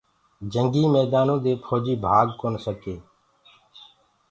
[0.51, 2.95] جنگي ميدآنو دي ڦوجي ڀآگ ڪونآ سگي